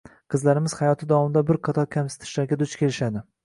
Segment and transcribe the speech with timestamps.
[0.35, 3.27] qizlarimiz hayoti davomida bir qator kamsitishlarga duch kelishadi